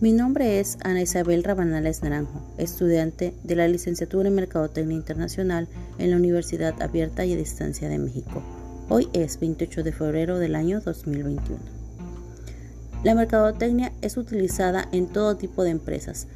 Mi 0.00 0.12
nombre 0.12 0.60
es 0.60 0.78
Ana 0.82 1.02
Isabel 1.02 1.44
Rabanales 1.44 2.02
Naranjo, 2.02 2.40
estudiante 2.56 3.34
de 3.44 3.54
la 3.54 3.68
licenciatura 3.68 4.28
en 4.28 4.34
Mercadotecnia 4.34 4.96
Internacional 4.96 5.68
en 5.98 6.10
la 6.10 6.16
Universidad 6.16 6.80
Abierta 6.80 7.26
y 7.26 7.34
a 7.34 7.36
Distancia 7.36 7.86
de 7.90 7.98
México. 7.98 8.42
Hoy 8.88 9.10
es 9.12 9.38
28 9.38 9.82
de 9.82 9.92
febrero 9.92 10.38
del 10.38 10.54
año 10.54 10.80
2021. 10.80 11.60
La 13.04 13.14
mercadotecnia 13.14 13.92
es 14.00 14.16
utilizada 14.16 14.88
en 14.90 15.06
todo 15.06 15.36
tipo 15.36 15.64
de 15.64 15.70
empresas. 15.70 16.28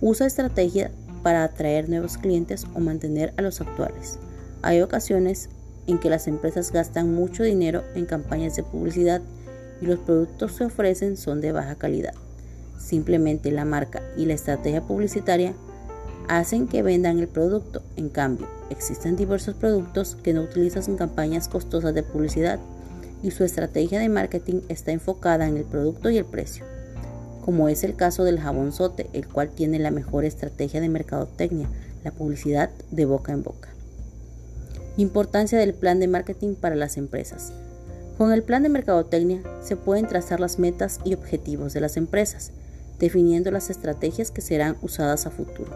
Usa 0.00 0.28
estrategia 0.28 0.92
para 1.24 1.42
atraer 1.42 1.88
nuevos 1.88 2.18
clientes 2.18 2.68
o 2.72 2.78
mantener 2.78 3.34
a 3.36 3.42
los 3.42 3.60
actuales. 3.60 4.20
Hay 4.62 4.80
ocasiones 4.80 5.48
en 5.88 5.98
que 5.98 6.08
las 6.08 6.28
empresas 6.28 6.70
gastan 6.70 7.12
mucho 7.12 7.42
dinero 7.42 7.82
en 7.96 8.06
campañas 8.06 8.54
de 8.54 8.62
publicidad 8.62 9.22
y 9.80 9.86
los 9.86 9.98
productos 9.98 10.52
que 10.52 10.66
ofrecen 10.66 11.16
son 11.16 11.40
de 11.40 11.50
baja 11.50 11.74
calidad. 11.74 12.14
Simplemente 12.78 13.50
la 13.50 13.64
marca 13.64 14.02
y 14.16 14.26
la 14.26 14.34
estrategia 14.34 14.82
publicitaria 14.82 15.54
hacen 16.28 16.66
que 16.68 16.82
vendan 16.82 17.18
el 17.18 17.28
producto. 17.28 17.82
En 17.96 18.08
cambio, 18.08 18.48
existen 18.70 19.16
diversos 19.16 19.54
productos 19.54 20.16
que 20.22 20.32
no 20.32 20.42
utilizan 20.42 20.96
campañas 20.96 21.48
costosas 21.48 21.94
de 21.94 22.02
publicidad 22.02 22.58
y 23.22 23.30
su 23.30 23.44
estrategia 23.44 23.98
de 23.98 24.08
marketing 24.08 24.60
está 24.68 24.92
enfocada 24.92 25.48
en 25.48 25.56
el 25.56 25.64
producto 25.64 26.10
y 26.10 26.18
el 26.18 26.24
precio, 26.24 26.64
como 27.44 27.68
es 27.68 27.82
el 27.84 27.96
caso 27.96 28.24
del 28.24 28.40
jabón 28.40 28.72
el 29.12 29.28
cual 29.28 29.50
tiene 29.50 29.78
la 29.78 29.90
mejor 29.90 30.24
estrategia 30.24 30.80
de 30.80 30.88
mercadotecnia, 30.88 31.68
la 32.04 32.12
publicidad 32.12 32.70
de 32.90 33.04
boca 33.04 33.32
en 33.32 33.42
boca. 33.42 33.70
Importancia 34.96 35.58
del 35.58 35.74
plan 35.74 35.98
de 36.00 36.08
marketing 36.08 36.54
para 36.54 36.76
las 36.76 36.96
empresas. 36.96 37.52
Con 38.16 38.32
el 38.32 38.42
plan 38.42 38.62
de 38.62 38.70
mercadotecnia 38.70 39.42
se 39.62 39.76
pueden 39.76 40.06
trazar 40.06 40.40
las 40.40 40.58
metas 40.58 41.00
y 41.04 41.14
objetivos 41.14 41.74
de 41.74 41.80
las 41.80 41.96
empresas, 41.96 42.52
definiendo 42.98 43.50
las 43.50 43.70
estrategias 43.70 44.30
que 44.30 44.40
serán 44.40 44.76
usadas 44.82 45.26
a 45.26 45.30
futuro. 45.30 45.70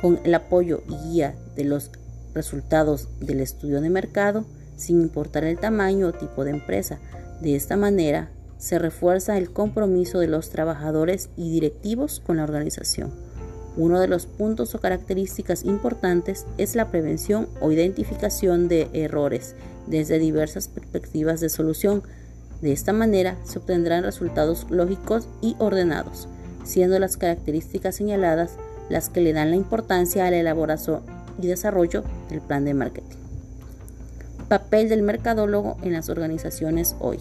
Con 0.00 0.20
el 0.24 0.34
apoyo 0.34 0.82
y 0.88 1.08
guía 1.08 1.34
de 1.56 1.64
los 1.64 1.90
resultados 2.34 3.08
del 3.20 3.40
estudio 3.40 3.80
de 3.80 3.90
mercado, 3.90 4.44
sin 4.76 5.00
importar 5.00 5.44
el 5.44 5.58
tamaño 5.58 6.08
o 6.08 6.12
tipo 6.12 6.44
de 6.44 6.50
empresa. 6.50 6.98
De 7.40 7.54
esta 7.54 7.76
manera, 7.76 8.30
se 8.58 8.78
refuerza 8.78 9.38
el 9.38 9.52
compromiso 9.52 10.18
de 10.20 10.28
los 10.28 10.50
trabajadores 10.50 11.30
y 11.36 11.50
directivos 11.50 12.22
con 12.24 12.36
la 12.36 12.44
organización. 12.44 13.12
Uno 13.76 14.00
de 14.00 14.06
los 14.06 14.26
puntos 14.26 14.74
o 14.74 14.80
características 14.80 15.64
importantes 15.64 16.46
es 16.58 16.76
la 16.76 16.90
prevención 16.90 17.48
o 17.60 17.72
identificación 17.72 18.68
de 18.68 18.88
errores 18.92 19.56
desde 19.86 20.18
diversas 20.18 20.68
perspectivas 20.68 21.40
de 21.40 21.48
solución. 21.48 22.02
De 22.60 22.72
esta 22.72 22.92
manera 22.92 23.36
se 23.44 23.58
obtendrán 23.58 24.04
resultados 24.04 24.66
lógicos 24.70 25.28
y 25.40 25.56
ordenados, 25.58 26.28
siendo 26.64 26.98
las 26.98 27.16
características 27.16 27.94
señaladas 27.94 28.56
las 28.88 29.08
que 29.08 29.20
le 29.20 29.32
dan 29.32 29.50
la 29.50 29.56
importancia 29.56 30.26
a 30.26 30.30
la 30.30 30.38
elaboración 30.38 31.02
y 31.40 31.46
desarrollo 31.46 32.04
del 32.28 32.40
plan 32.40 32.64
de 32.64 32.74
marketing. 32.74 33.16
Papel 34.48 34.88
del 34.88 35.02
mercadólogo 35.02 35.76
en 35.82 35.92
las 35.92 36.08
organizaciones 36.08 36.94
hoy. 37.00 37.18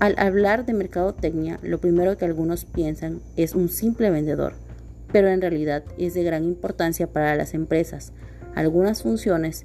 Al 0.00 0.18
hablar 0.18 0.66
de 0.66 0.74
mercadotecnia, 0.74 1.58
lo 1.62 1.78
primero 1.78 2.18
que 2.18 2.24
algunos 2.24 2.64
piensan 2.64 3.20
es 3.36 3.54
un 3.54 3.68
simple 3.68 4.10
vendedor, 4.10 4.54
pero 5.12 5.28
en 5.28 5.40
realidad 5.40 5.84
es 5.96 6.14
de 6.14 6.24
gran 6.24 6.44
importancia 6.44 7.06
para 7.06 7.36
las 7.36 7.54
empresas. 7.54 8.12
Algunas 8.54 9.02
funciones 9.02 9.64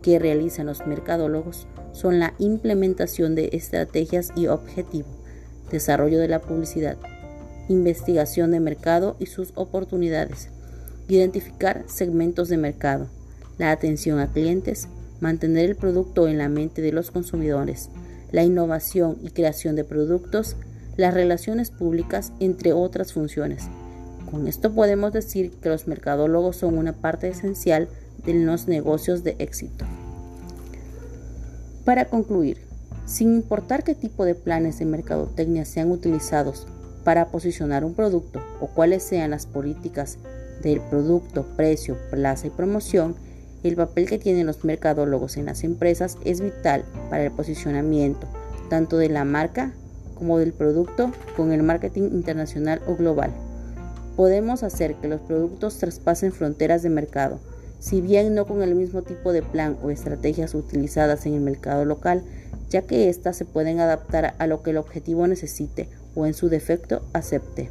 que 0.00 0.18
realizan 0.18 0.66
los 0.66 0.86
mercadólogos 0.86 1.68
son 1.92 2.18
la 2.18 2.34
implementación 2.38 3.34
de 3.34 3.50
estrategias 3.52 4.32
y 4.34 4.46
objetivos, 4.48 5.12
desarrollo 5.70 6.18
de 6.18 6.28
la 6.28 6.40
publicidad, 6.40 6.96
investigación 7.72 8.50
de 8.50 8.60
mercado 8.60 9.16
y 9.18 9.26
sus 9.26 9.52
oportunidades, 9.54 10.48
identificar 11.08 11.84
segmentos 11.86 12.48
de 12.48 12.56
mercado, 12.56 13.08
la 13.58 13.70
atención 13.70 14.18
a 14.20 14.30
clientes, 14.32 14.88
mantener 15.20 15.70
el 15.70 15.76
producto 15.76 16.28
en 16.28 16.38
la 16.38 16.48
mente 16.48 16.82
de 16.82 16.92
los 16.92 17.10
consumidores, 17.10 17.88
la 18.30 18.42
innovación 18.42 19.18
y 19.22 19.30
creación 19.30 19.76
de 19.76 19.84
productos, 19.84 20.56
las 20.96 21.14
relaciones 21.14 21.70
públicas, 21.70 22.32
entre 22.40 22.72
otras 22.72 23.12
funciones. 23.12 23.64
Con 24.30 24.48
esto 24.48 24.72
podemos 24.72 25.12
decir 25.12 25.50
que 25.60 25.68
los 25.68 25.86
mercadólogos 25.86 26.56
son 26.56 26.78
una 26.78 26.92
parte 26.92 27.28
esencial 27.28 27.88
de 28.24 28.34
los 28.34 28.68
negocios 28.68 29.24
de 29.24 29.36
éxito. 29.38 29.84
Para 31.84 32.06
concluir, 32.06 32.58
sin 33.06 33.34
importar 33.34 33.84
qué 33.84 33.94
tipo 33.94 34.24
de 34.24 34.34
planes 34.34 34.78
de 34.78 34.86
mercadotecnia 34.86 35.64
sean 35.64 35.90
utilizados 35.90 36.66
para 37.04 37.26
posicionar 37.28 37.84
un 37.84 37.94
producto 37.94 38.40
o 38.60 38.68
cuáles 38.68 39.02
sean 39.02 39.30
las 39.30 39.46
políticas 39.46 40.18
del 40.62 40.80
producto, 40.80 41.46
precio, 41.56 41.96
plaza 42.10 42.46
y 42.46 42.50
promoción, 42.50 43.16
el 43.62 43.76
papel 43.76 44.08
que 44.08 44.18
tienen 44.18 44.46
los 44.46 44.64
mercadólogos 44.64 45.36
en 45.36 45.46
las 45.46 45.64
empresas 45.64 46.18
es 46.24 46.40
vital 46.40 46.84
para 47.10 47.24
el 47.24 47.32
posicionamiento 47.32 48.26
tanto 48.72 48.96
de 48.96 49.10
la 49.10 49.26
marca 49.26 49.74
como 50.14 50.38
del 50.38 50.54
producto 50.54 51.12
con 51.36 51.52
el 51.52 51.62
marketing 51.62 52.04
internacional 52.04 52.80
o 52.86 52.96
global. 52.96 53.30
Podemos 54.16 54.62
hacer 54.62 54.94
que 54.94 55.08
los 55.08 55.20
productos 55.20 55.76
traspasen 55.76 56.32
fronteras 56.32 56.82
de 56.82 56.88
mercado, 56.88 57.38
si 57.80 58.00
bien 58.00 58.34
no 58.34 58.46
con 58.46 58.62
el 58.62 58.74
mismo 58.74 59.02
tipo 59.02 59.34
de 59.34 59.42
plan 59.42 59.76
o 59.82 59.90
estrategias 59.90 60.54
utilizadas 60.54 61.26
en 61.26 61.34
el 61.34 61.42
mercado 61.42 61.84
local, 61.84 62.22
ya 62.70 62.80
que 62.80 63.10
éstas 63.10 63.36
se 63.36 63.44
pueden 63.44 63.78
adaptar 63.78 64.36
a 64.38 64.46
lo 64.46 64.62
que 64.62 64.70
el 64.70 64.78
objetivo 64.78 65.26
necesite 65.26 65.90
o 66.14 66.26
en 66.26 66.34
su 66.34 66.48
defecto 66.48 67.02
acepte, 67.12 67.70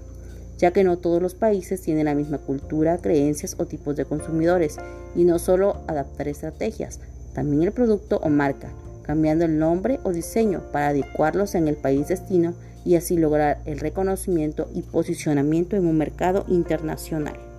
ya 0.57 0.71
que 0.71 0.83
no 0.83 0.97
todos 0.97 1.21
los 1.21 1.35
países 1.35 1.81
tienen 1.81 2.05
la 2.05 2.15
misma 2.15 2.37
cultura, 2.37 2.97
creencias 2.97 3.55
o 3.57 3.65
tipos 3.65 3.95
de 3.95 4.05
consumidores, 4.05 4.77
y 5.15 5.23
no 5.25 5.39
solo 5.39 5.81
adaptar 5.87 6.27
estrategias, 6.27 6.99
también 7.33 7.63
el 7.63 7.71
producto 7.71 8.17
o 8.23 8.29
marca, 8.29 8.71
cambiando 9.03 9.45
el 9.45 9.57
nombre 9.57 9.99
o 10.03 10.11
diseño 10.11 10.61
para 10.71 10.89
adecuarlos 10.89 11.55
en 11.55 11.67
el 11.67 11.75
país 11.75 12.07
destino 12.07 12.53
y 12.85 12.95
así 12.95 13.17
lograr 13.17 13.61
el 13.65 13.79
reconocimiento 13.79 14.69
y 14.73 14.81
posicionamiento 14.81 15.75
en 15.75 15.85
un 15.85 15.97
mercado 15.97 16.45
internacional. 16.47 17.50